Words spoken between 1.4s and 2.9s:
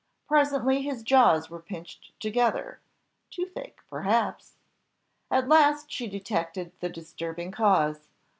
were pinched together;